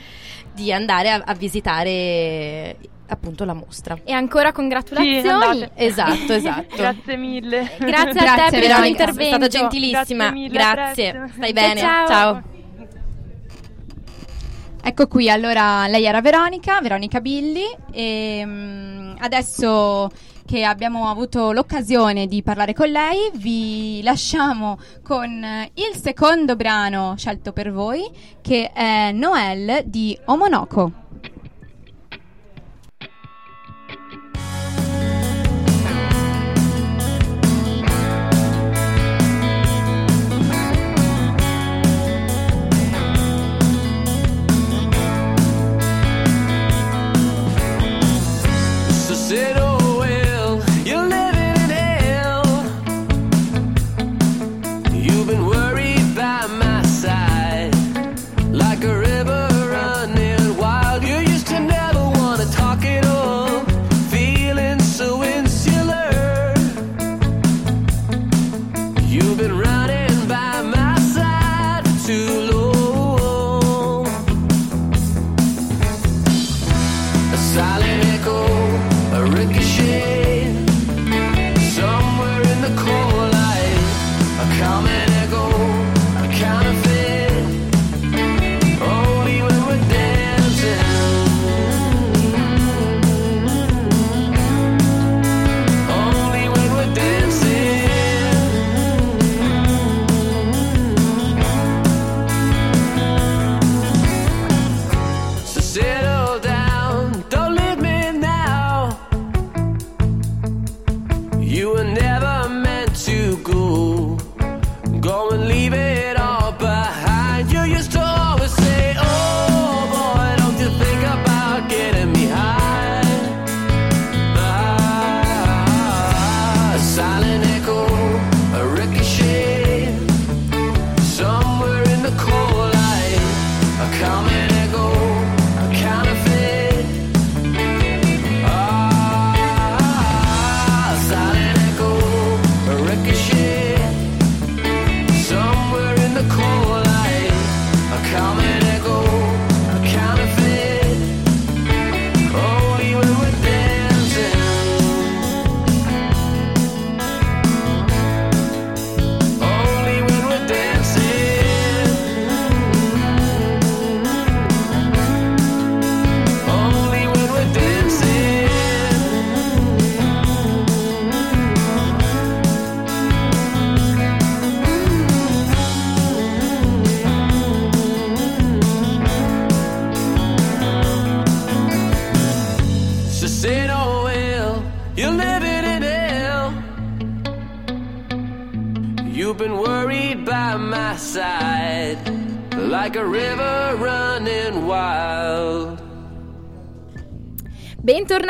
[0.53, 2.75] di andare a, a visitare
[3.07, 3.97] appunto la mostra.
[4.03, 5.27] E ancora Sì, congratulazioni.
[5.27, 5.71] andate.
[5.75, 6.75] Esatto, esatto.
[6.75, 7.71] Grazie mille.
[7.79, 9.35] Grazie a Grazie, te per il tuo intervento.
[9.35, 10.23] stata gentilissima.
[10.29, 11.31] Grazie mille, a Grazie.
[11.35, 11.79] Stai bene.
[11.79, 12.07] Ciao.
[12.07, 12.43] Ciao.
[14.85, 20.09] Ecco qui, allora lei era Veronica, Veronica Billi e mm, adesso
[20.45, 25.29] che abbiamo avuto l'occasione di parlare con lei vi lasciamo con
[25.75, 28.03] il secondo brano scelto per voi
[28.41, 30.91] che è Noel di Omonoko.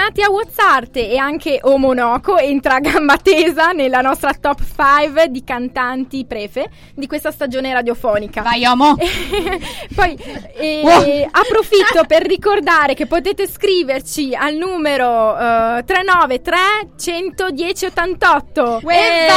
[0.04, 5.46] Bentornati a WhatsApp e anche Omonoco entra a gamba tesa nella nostra top 5 di
[5.46, 8.42] cantanti prefe di questa stagione radiofonica.
[8.42, 8.98] Vai, Omo.
[9.96, 10.18] Poi
[10.56, 11.30] eh, Wow.
[11.32, 16.58] approfitto per ricordare che potete scriverci al numero eh, 393
[17.00, 19.28] 110 88 Uè,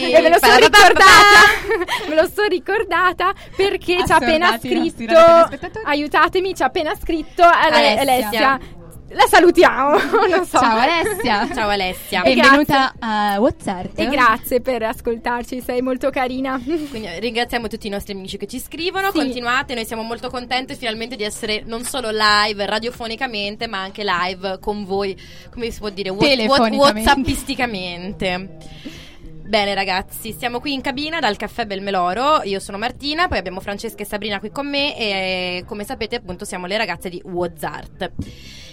[0.00, 1.44] e, e me lo sono ricordata
[2.08, 5.14] me lo sono ricordata perché ci ha appena scritto
[5.84, 8.00] aiutatemi ci ha appena scritto Ale- Alessia.
[8.00, 8.60] Alessia.
[9.10, 9.90] La salutiamo
[10.28, 11.48] non so Ciao Alessia.
[11.54, 12.22] Ciao Alessia.
[12.22, 13.96] Benvenuta a WhatsApp.
[13.98, 18.46] e grazie per ascoltarci sei molto carina Quindi eh, ringraziamo tutti i nostri amici che
[18.46, 19.18] ci scrivono, Sì.
[19.18, 24.58] continuate, noi siamo molto contenti finalmente di essere non solo live radiofonicamente, ma anche live
[24.60, 25.16] con voi,
[25.50, 28.56] come si può dire, whatsappisticamente.
[29.46, 34.02] Bene ragazzi, siamo qui in cabina dal caffè Belmeloro, io sono Martina, poi abbiamo Francesca
[34.02, 38.10] e Sabrina qui con me e come sapete appunto siamo le ragazze di Wozart.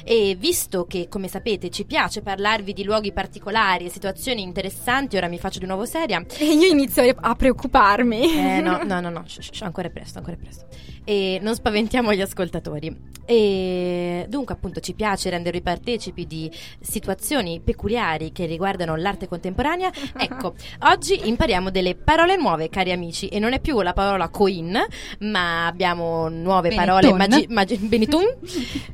[0.04, 5.28] E visto che come sapete ci piace parlarvi di luoghi particolari e situazioni interessanti, ora
[5.28, 9.24] mi faccio di nuovo seria, e io inizio a preoccuparmi eh, no, no, no, no,
[9.28, 10.66] shh, shh, ancora è presto, ancora è presto.
[11.06, 13.12] E non spaventiamo gli ascoltatori.
[13.26, 19.92] E dunque, appunto, ci piace rendervi partecipi di situazioni peculiari che riguardano l'arte contemporanea.
[20.24, 24.78] Ecco, oggi impariamo delle parole nuove, cari amici, e non è più la parola coin,
[25.19, 26.86] ma abbiamo nuove Benetton.
[26.86, 28.23] parole, magi- magi- Benetton.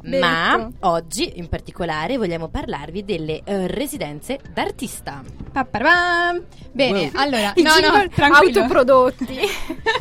[0.20, 5.24] ma oggi in particolare vogliamo parlarvi delle eh, residenze d'artista.
[5.52, 6.44] Pa-pa-pam.
[6.72, 9.40] Bene, allora, I no, no, autoprodotti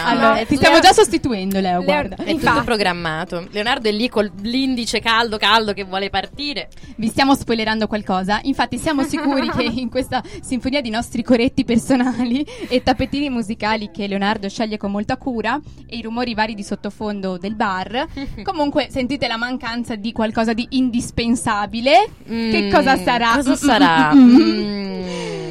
[0.00, 2.16] No, Allora, è ti stiamo già sostituendo, Leo, Leo- guarda.
[2.16, 2.52] È Infatti.
[2.52, 3.46] tutto programmato.
[3.50, 6.68] Leonardo è lì con l'indice caldo, caldo che vuole partire.
[6.96, 8.40] Vi stiamo spoilerando qualcosa.
[8.42, 14.06] Infatti, siamo sicuri che in questa sinfonia di nostri coretti personali e tappetini musicali che
[14.06, 18.06] Leonardo sceglie con molta cura e i rumori vari di sottofondo del bar,
[18.42, 22.08] comunque sentite la mancanza di qualcosa di indispensabile.
[22.26, 23.32] Che Mm, cosa sarà?
[23.34, 24.14] Cosa Mm, sarà?
[24.14, 24.72] mm, mm.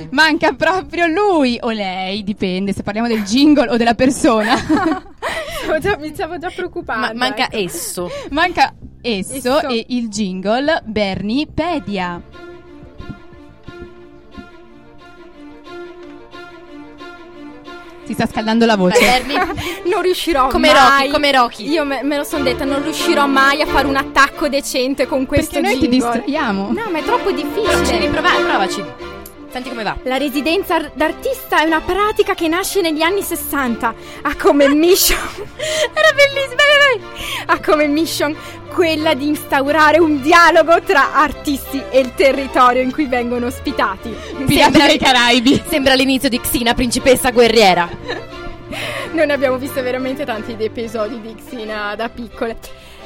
[0.04, 0.08] Mm.
[0.12, 4.32] Manca proprio lui o lei, dipende se parliamo del jingle o della persona.
[5.64, 7.56] Stavo già- mi stavo già preoccupando Ma- manca ecco.
[7.58, 8.12] esso.
[8.32, 9.68] Manca esso, Esso.
[9.68, 12.22] e il jingle Bernie Pedia.
[18.06, 19.00] Si sta scaldando la voce.
[19.00, 19.38] Bernie,
[19.90, 21.70] non riuscirò Come mai Rocky, come Rocky.
[21.70, 25.26] io me, me lo sono detta non riuscirò mai a fare un attacco decente con
[25.26, 26.12] questo Perché noi ti jingle.
[26.20, 26.72] distraiamo.
[26.74, 28.84] no ma è troppo difficile devi provare, provaci.
[29.54, 29.96] Senti come va.
[30.02, 33.94] La residenza ar- d'artista è una pratica che nasce negli anni 60.
[34.24, 35.20] Ha come mission.
[35.94, 36.56] Era bellissima!
[36.56, 37.46] vai, vai, vai.
[37.46, 38.36] Ha come mission
[38.74, 44.12] quella di instaurare un dialogo tra artisti e il territorio in cui vengono ospitati.
[44.48, 45.62] Pirati dei Caraibi.
[45.70, 47.88] Sembra l'inizio di Xina, principessa guerriera.
[49.12, 52.58] Noi ne abbiamo visto veramente tanti di episodi di Xina da piccole.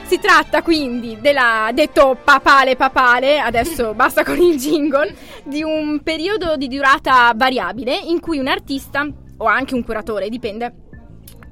[0.08, 6.56] Si tratta quindi della detto papale papale, adesso basta con il jingle, di un periodo
[6.56, 9.06] di durata variabile in cui un artista
[9.40, 10.74] o anche un curatore, dipende.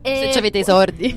[0.01, 1.13] Se eh, ci avete i sordi.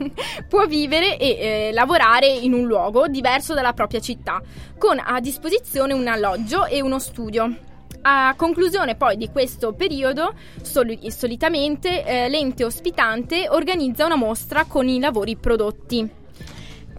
[0.48, 4.40] può vivere e eh, lavorare in un luogo diverso dalla propria città,
[4.78, 7.54] con a disposizione un alloggio e uno studio.
[8.00, 10.32] A conclusione poi di questo periodo,
[10.62, 16.26] soli- solitamente eh, l'ente ospitante organizza una mostra con i lavori prodotti.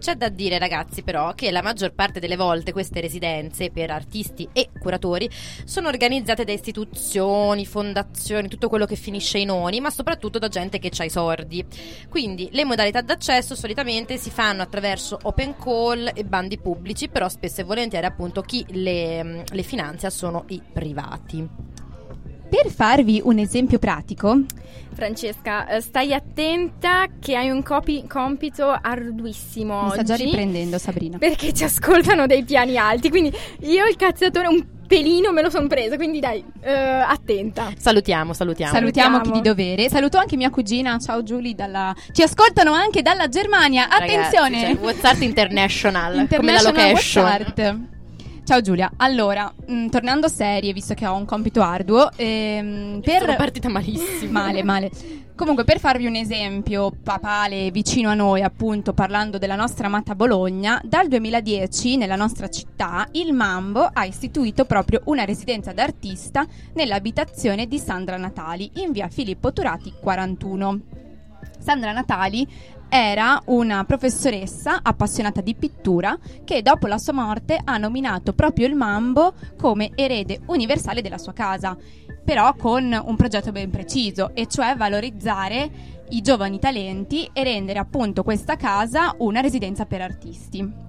[0.00, 4.48] C'è da dire, ragazzi, però, che la maggior parte delle volte queste residenze per artisti
[4.50, 5.28] e curatori
[5.66, 10.78] sono organizzate da istituzioni, fondazioni, tutto quello che finisce in oni, ma soprattutto da gente
[10.78, 11.62] che ha i sordi.
[12.08, 17.60] Quindi le modalità d'accesso solitamente si fanno attraverso open call e bandi pubblici, però spesso
[17.60, 21.69] e volentieri appunto chi le, le finanzia sono i privati.
[22.50, 24.40] Per farvi un esempio pratico,
[24.92, 31.16] Francesca, eh, stai attenta che hai un copi- compito arduissimo mi sta già riprendendo Sabrina.
[31.16, 35.68] Perché ci ascoltano dei piani alti, quindi io il cazziatore un pelino me lo son
[35.68, 37.72] preso, quindi dai, eh, attenta.
[37.78, 38.72] Salutiamo, salutiamo.
[38.72, 39.88] Salutiamo chi di dovere.
[39.88, 40.98] Saluto anche mia cugina.
[40.98, 41.54] Ciao Giulia.
[41.54, 41.94] Dalla...
[42.10, 43.88] Ci ascoltano anche dalla Germania.
[43.88, 44.60] Attenzione!
[44.60, 47.24] Ragazzi, cioè, WhatsApp International, come la International location.
[47.24, 47.98] WhatsApp.
[48.50, 48.90] Ciao Giulia.
[48.96, 54.32] Allora, mh, tornando serie, visto che ho un compito arduo, ehm, Sono per partita malissimo.
[54.32, 54.90] male, male.
[55.36, 60.80] Comunque, per farvi un esempio papale vicino a noi, appunto, parlando della nostra amata Bologna,
[60.82, 66.44] dal 2010 nella nostra città il Mambo ha istituito proprio una residenza d'artista
[66.74, 70.80] nell'abitazione di Sandra Natali in via Filippo Turati 41.
[71.60, 72.44] Sandra Natali
[72.90, 78.74] era una professoressa appassionata di pittura che dopo la sua morte ha nominato proprio il
[78.74, 81.76] Mambo come erede universale della sua casa,
[82.24, 85.70] però con un progetto ben preciso, e cioè valorizzare
[86.10, 90.88] i giovani talenti e rendere appunto questa casa una residenza per artisti.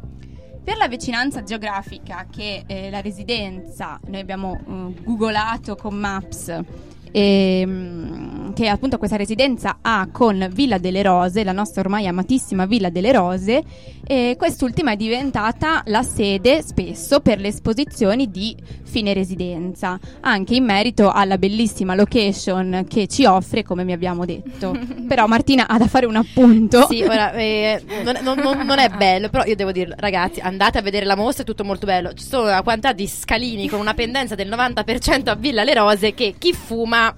[0.64, 6.64] Per la vicinanza geografica che eh, la residenza, noi abbiamo eh, googolato con Maps,
[7.12, 12.90] ehm, che appunto questa residenza ha con Villa delle Rose, la nostra ormai amatissima Villa
[12.90, 13.64] delle Rose,
[14.12, 18.54] e quest'ultima è diventata la sede spesso per le esposizioni di
[18.84, 24.78] fine residenza, anche in merito alla bellissima location che ci offre, come vi abbiamo detto.
[25.08, 26.88] Però Martina ha da fare un appunto.
[26.90, 30.78] Sì, ora eh, non, non- non- non è bello, però io devo dirlo, ragazzi, andate
[30.78, 32.12] a vedere la mostra, è tutto molto bello.
[32.14, 36.14] Ci sono una quantità di scalini con una pendenza del 90% a Villa Le Rose
[36.14, 37.16] che chi fuma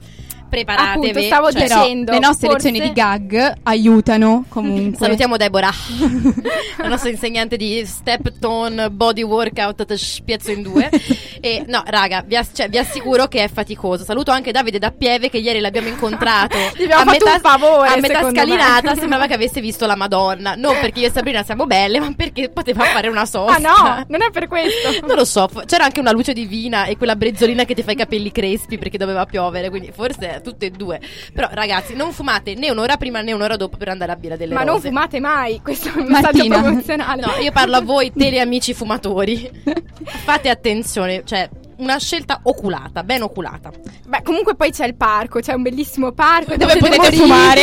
[0.53, 1.09] preparatevi.
[1.09, 4.97] Appunto, stavo cioè, dicendo, le nostre forse- lezioni di gag aiutano comunque.
[5.03, 5.73] Salutiamo Deborah,
[6.77, 10.89] la nostra insegnante di step tone body workout te spiezzo in due.
[11.41, 14.03] E no, raga, vi, ass- cioè, vi assicuro che è faticoso.
[14.03, 16.57] Saluto anche Davide da Pieve che ieri l'abbiamo incontrato.
[16.77, 18.99] Gli abbiamo fatto un favore, a metà scalinata me.
[18.99, 20.53] sembrava che avesse visto la Madonna.
[20.55, 23.55] Non perché io e Sabrina siamo belle, ma perché poteva fare una sosta.
[23.55, 25.05] Ah no, non è per questo.
[25.05, 27.95] Non lo so, c'era anche una luce divina e quella brezzolina che ti fa i
[27.95, 31.01] capelli crespi perché doveva piovere, quindi forse tutte e due.
[31.33, 34.53] Però ragazzi, non fumate né un'ora prima né un'ora dopo per andare a Villa delle
[34.53, 34.89] Ma non Rose.
[34.89, 37.21] fumate mai, questo è un messaggio promozionale.
[37.25, 39.49] No, io parlo a voi teleamici fumatori.
[40.03, 43.71] Fate attenzione, cioè una scelta oculata, ben oculata.
[44.07, 47.61] Beh, comunque poi c'è il parco, c'è un bellissimo parco Dove potete morire fumare.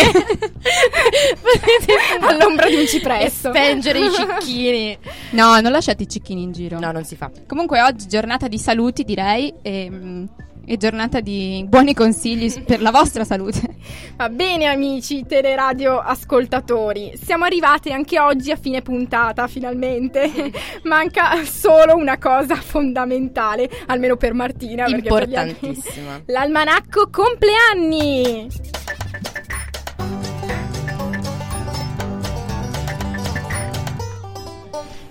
[1.41, 2.35] Potete fumare.
[2.35, 3.49] all'ombra di un E cipresso.
[3.51, 4.99] spengere i cicchini.
[5.31, 6.79] No, non lasciate i cicchini in giro.
[6.79, 7.31] No, non si fa.
[7.47, 10.25] Comunque oggi giornata di saluti direi e, mm,
[10.65, 13.77] e giornata di buoni consigli per la vostra salute.
[14.17, 20.31] Va bene amici teleradio ascoltatori, siamo arrivati anche oggi a fine puntata finalmente.
[20.85, 24.87] Manca solo una cosa fondamentale, almeno per Martina.
[24.87, 26.23] Importantissima.
[26.27, 28.49] L'almanacco compleanni!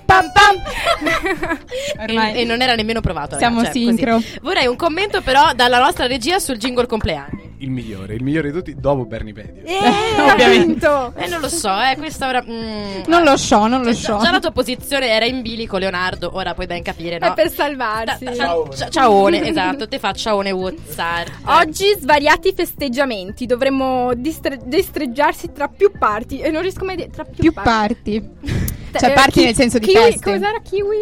[0.09, 1.57] Pam pam!
[2.01, 2.33] Ormai.
[2.33, 3.37] E, e non era nemmeno provato.
[3.37, 4.15] Siamo cioè, sincro.
[4.15, 4.39] così.
[4.41, 7.47] Vorrei un commento però dalla nostra regia sul jingle compleanni.
[7.61, 9.63] Il migliore, il migliore di tutti dopo Bernie Pedio.
[9.65, 9.77] Eh,
[10.31, 10.87] Ovviamente.
[11.15, 12.41] Eh, non lo so, eh, questa ora...
[12.41, 14.17] mm, Non lo so, non lo cioè, so.
[14.23, 17.27] già, la tua posizione era in bilico, Leonardo, ora puoi ben capire, no?
[17.27, 18.23] È per salvarsi.
[18.23, 18.33] Ta-
[18.75, 21.27] ta- Ciaone, esatto, te fa ciaone WhatsApp.
[21.45, 27.09] Oggi svariati festeggiamenti, dovremmo distre- distreggiarsi tra più parti e non riesco mai a dire
[27.09, 28.21] tra più, Più parti.
[28.21, 28.58] parti.
[28.91, 30.31] Cioè Eh, parti nel senso di kiwi, feste.
[30.31, 30.97] Cos'era kiwi?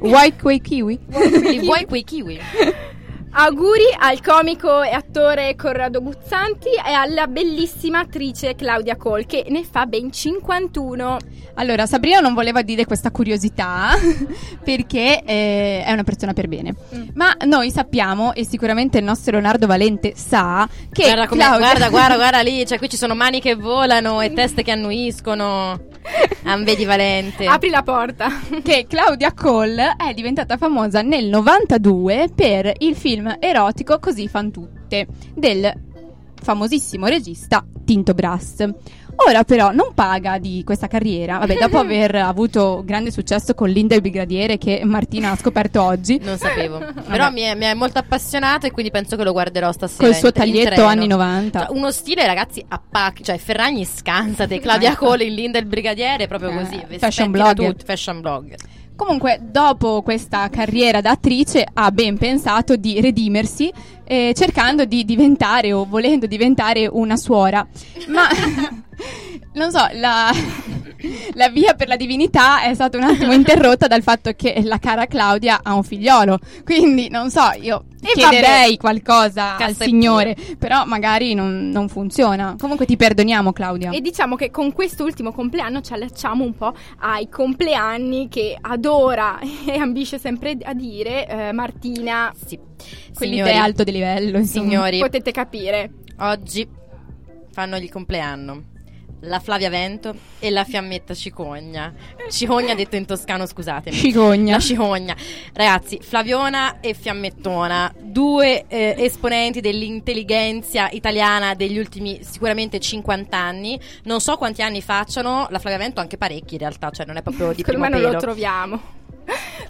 [0.00, 0.98] White quei kiwi?
[1.60, 2.40] Vuoi quei kiwi?
[3.32, 5.09] Auguri al comico e attore
[5.56, 11.16] Corrado Guzzanti e alla bellissima attrice Claudia Col che ne fa ben 51.
[11.54, 13.90] Allora, Sabrina non voleva dire questa curiosità
[14.62, 16.74] perché eh, è una persona per bene.
[16.94, 17.08] Mm.
[17.14, 21.66] Ma noi sappiamo, e sicuramente il nostro Leonardo Valente sa, che Guarda, come- Claudia...
[21.66, 25.88] guarda, guarda, guarda lì, cioè qui ci sono mani che volano e teste che annuiscono.
[26.44, 27.44] Ambedi Valente.
[27.44, 28.28] Apri la porta.
[28.62, 34.50] che Claudia Cole è diventata famosa nel 92 per il film erotico Così fan
[34.90, 35.72] tutte del
[36.42, 38.66] famosissimo regista Tinto Brass.
[39.26, 43.94] Ora però non paga di questa carriera, vabbè, dopo aver avuto grande successo con Linda
[43.94, 46.78] il Brigadiere che Martina ha scoperto oggi, Non sapevo.
[47.06, 50.04] Però mi è, mi è molto appassionato e quindi penso che lo guarderò stasera.
[50.08, 51.66] col suo taglietto anni 90.
[51.66, 53.22] Cioè, uno stile, ragazzi, a pacchi.
[53.22, 54.58] Cioè, Ferragni scansate.
[54.58, 56.82] Claudia Cole in Linda il Brigadiere, proprio Eh, così.
[56.96, 57.74] fashion blogger.
[57.84, 58.56] Fashion blogger.
[59.00, 63.72] Comunque, dopo questa carriera da attrice, ha ben pensato di redimersi,
[64.04, 67.66] eh, cercando di diventare o volendo diventare una suora.
[68.08, 68.28] Ma
[69.54, 70.30] non so, la,
[71.34, 75.06] la via per la divinità è stata un attimo interrotta dal fatto che la cara
[75.06, 76.38] Claudia ha un figliolo.
[76.64, 82.56] Quindi, non so, io E chiederei qualcosa al Signore, però magari non, non funziona.
[82.58, 83.90] Comunque, ti perdoniamo, Claudia.
[83.90, 89.76] E diciamo che con quest'ultimo compleanno ci allacciamo un po' ai compleanni che adora e
[89.78, 92.32] ambisce sempre a dire eh, Martina.
[92.46, 92.58] Sì.
[93.14, 94.64] Quelli Signori, di alto di livello, insomma.
[94.68, 95.90] signori, Potete capire.
[96.20, 96.66] oggi
[97.52, 98.62] fanno il compleanno.
[99.24, 101.92] La Flavia Vento e la fiammetta Cicogna.
[102.30, 103.94] Cicogna detto in toscano, scusatemi.
[103.94, 104.54] Cicogna.
[104.54, 105.16] La cicogna.
[105.52, 113.78] Ragazzi, Flaviona e Fiammettona, due eh, esponenti dell'intelligenza italiana degli ultimi sicuramente 50 anni.
[114.04, 117.22] Non so quanti anni facciano, la Flavia Vento anche parecchi in realtà, cioè non è
[117.22, 118.80] proprio di Secondo primo me non lo troviamo.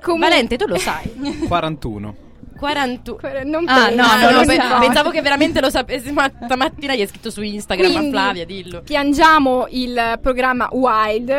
[0.01, 1.11] Comunque- Valente, tu lo sai.
[1.49, 2.29] 41.
[2.61, 4.79] 41 Que- Non Ah, no, non no, lo pe- so.
[4.79, 8.45] pensavo che veramente lo sapessi, ma stamattina gli hai scritto su Instagram Quindi, a Flavia,
[8.45, 8.83] dillo.
[8.83, 11.31] Piangiamo il programma Wild,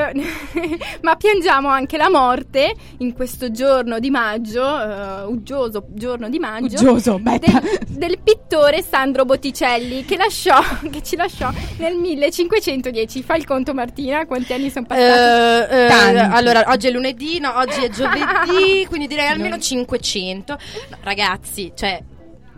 [1.01, 6.75] ma piangiamo anche la morte in questo giorno di maggio, eh, uggioso giorno di maggio,
[6.75, 7.39] Uggioso, del,
[7.87, 10.59] del pittore Sandro Botticelli che, lasciò,
[10.89, 13.21] che ci lasciò nel 1510.
[13.23, 15.73] Fai il conto Martina, quanti anni sono passati?
[15.73, 16.35] Eh, Tanti.
[16.35, 20.57] allora, oggi è lunedì, no, oggi è giovedì, quindi direi almeno 500.
[20.89, 22.01] No, ragazzi, cioè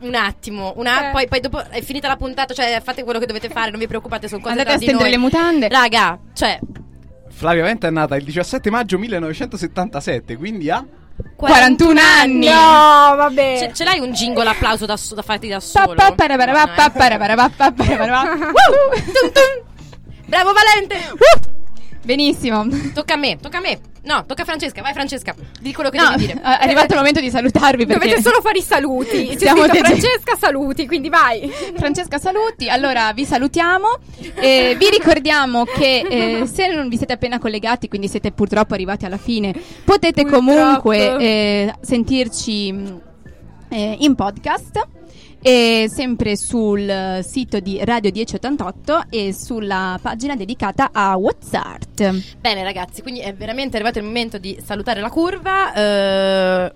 [0.02, 1.12] un attimo, una- Eh.
[1.12, 3.88] poi, poi dopo è finita la puntata, cioè fate quello che dovete fare, non vi
[3.88, 5.68] preoccupate, sono cose Andate a stendere le mutande.
[5.70, 6.60] Raga, cioè
[7.30, 10.86] Flavia Venta è nata il 17 maggio 1977, quindi ha
[11.36, 12.48] 41 anni.
[12.48, 13.58] No, vabbè.
[13.60, 15.94] Ce, ce l'hai un jingle applauso da, so- da farti da solo?
[20.28, 21.52] Bravo Valente!
[22.04, 22.68] Benissimo.
[22.94, 23.80] Tocca a me, tocca a me.
[24.04, 25.34] No, tocca a Francesca, vai Francesca.
[25.62, 26.34] Di quello che No, devi dire.
[26.42, 29.28] è arrivato il momento di salutarvi perché Dovete solo fare i saluti.
[29.28, 31.50] C'è Stiamo scritto Francesca saluti, quindi vai.
[31.78, 33.88] Francesca saluti, allora vi salutiamo,
[34.36, 36.00] Eh, vi ricordiamo che
[36.42, 39.54] eh, se non vi siete appena collegati, quindi siete purtroppo arrivati alla fine,
[39.86, 40.46] potete Purtroppo.
[40.46, 43.02] comunque eh, sentirci mh,
[43.70, 44.88] eh, in podcast.
[45.46, 51.82] E sempre sul eh, sito di Radio 1088 e sulla pagina dedicata a WhatsApp.
[52.40, 55.74] Bene ragazzi, quindi è veramente arrivato il momento di salutare la curva.
[55.74, 56.72] eh,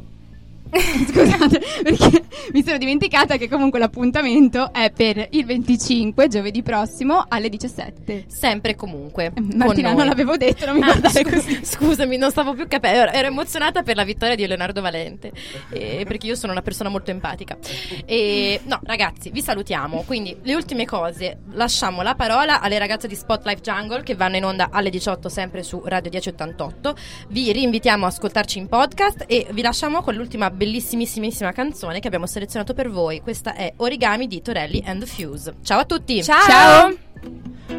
[1.08, 7.50] Scusate, perché mi sono dimenticata che comunque l'appuntamento è per il 25, giovedì prossimo, alle
[7.50, 8.26] 17.
[8.28, 9.32] sempre e comunque.
[9.34, 11.60] con Martina, non l'avevo detto, non mi Ah, guardare scu- così.
[11.64, 13.00] Scusami, non stavo più capendo.
[13.00, 15.32] Ero, ero emozionata per la vittoria di Leonardo Valente.
[15.72, 17.58] eh, perché io sono una persona molto empatica.
[18.06, 20.04] E, no, ragazzi, vi salutiamo.
[20.06, 21.40] Quindi, le ultime cose.
[21.52, 25.64] Lasciamo la parola alle ragazze di Spotlight Jungle che vanno in onda alle 18 sempre
[25.64, 26.96] su Radio 1088.
[27.30, 32.26] Vi rinvitiamo a ascoltarci in podcast e vi lasciamo con l'ultima bellissimissimissima canzone che abbiamo
[32.26, 33.22] selezionato per voi.
[33.22, 35.54] Questa è Origami di Torelli and the Fuse.
[35.62, 36.24] Ciao a tutti!
[36.24, 36.98] Ciao.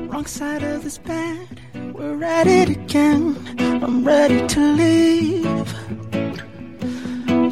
[0.09, 1.61] Wrong side of this bed,
[1.93, 3.37] we're at it again.
[3.83, 5.74] I'm ready to leave.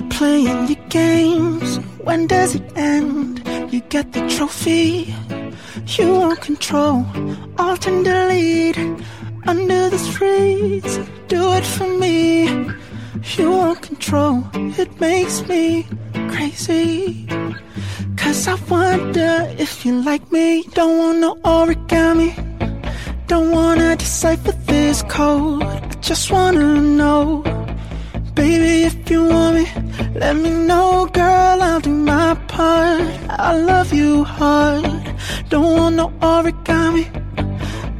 [0.09, 3.43] Playing your games, when does it end?
[3.71, 5.13] You get the trophy,
[5.99, 7.05] you want control.
[7.59, 8.79] Alt and delete,
[9.47, 10.99] under the streets,
[11.29, 12.47] do it for me.
[13.35, 15.85] You want control, it makes me
[16.31, 17.27] crazy.
[18.17, 20.63] Cause I wonder if you like me.
[20.75, 22.31] Don't want no origami.
[23.27, 25.65] Don't wanna decipher this code.
[25.65, 27.43] I just wanna know.
[28.35, 29.67] Baby, if you want me,
[30.15, 31.63] let me know, girl.
[31.63, 33.03] I'll do my part.
[33.29, 34.85] I love you hard.
[35.49, 37.07] Don't want no origami.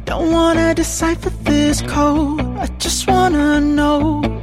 [0.05, 2.41] Don't wanna decipher this code.
[2.57, 4.36] I just wanna know.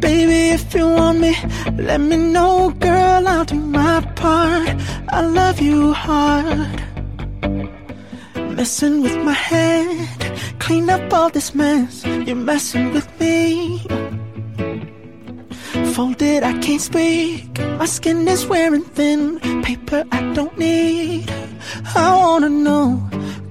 [0.00, 1.34] Baby, if you want me,
[1.76, 3.28] let me know, girl.
[3.28, 4.76] I'll do my part.
[5.08, 6.82] I love you hard.
[8.56, 12.04] Messing with my head, clean up all this mess.
[12.04, 13.80] You're messing with me.
[15.94, 17.58] Folded, I can't speak.
[17.78, 19.40] My skin is wearing thin.
[19.62, 21.30] Paper I don't need.
[21.94, 23.02] I wanna know.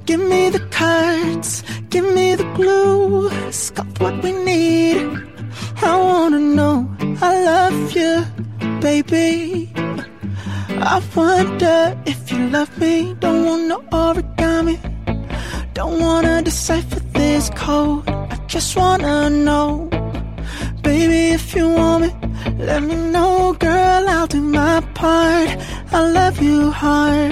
[0.05, 3.29] Give me the cards, give me the glue.
[3.49, 5.34] Sculpt what we need.
[5.81, 6.87] I wanna know.
[7.21, 8.25] I love you,
[8.81, 9.71] baby.
[10.93, 13.15] I wonder if you love me.
[13.19, 14.77] Don't want no origami.
[15.73, 18.07] Don't wanna decipher this code.
[18.09, 19.89] I just wanna know.
[20.81, 22.11] Baby, if you want me,
[22.57, 24.09] let me know, girl.
[24.09, 25.49] I'll do my part.
[25.91, 27.31] I love you hard.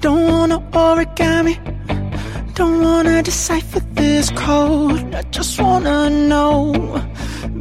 [0.00, 1.56] Don't wanna origami.
[2.54, 5.14] Don't wanna decipher this code.
[5.14, 7.09] I just wanna know.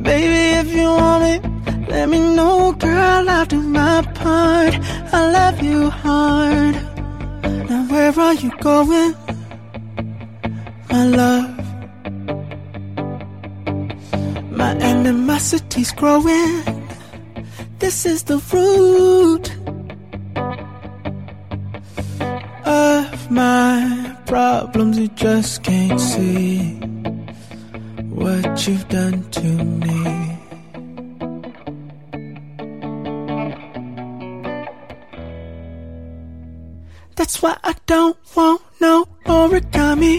[0.10, 3.30] Baby, if you want me, let me know, girl.
[3.30, 4.74] I'll do my part.
[5.14, 6.76] I love you hard.
[7.70, 9.14] Now, where are you going,
[10.90, 11.58] my love?
[14.50, 16.64] My animosity's growing.
[17.78, 19.48] This is the root
[22.66, 24.98] of my problems.
[24.98, 26.99] You just can't see
[28.20, 29.48] what you've done to
[29.84, 30.38] me.
[37.16, 40.18] That's why I don't want no origami.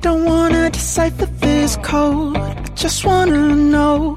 [0.00, 2.36] Don't wanna decipher this code.
[2.36, 4.16] I just wanna know.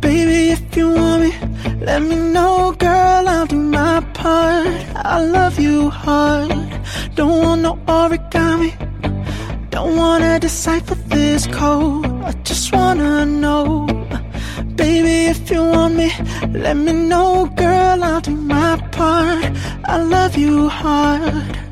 [0.00, 1.32] Baby, if you want me,
[1.86, 3.28] let me know, girl.
[3.34, 4.66] I'll do my part.
[5.14, 6.50] I love you hard.
[7.14, 8.72] Don't want no origami.
[9.72, 12.04] Don't wanna decipher this code.
[12.22, 13.86] I just wanna know.
[14.76, 16.12] Baby, if you want me,
[16.50, 18.04] let me know, girl.
[18.04, 19.50] I'll do my part.
[19.86, 21.71] I love you hard.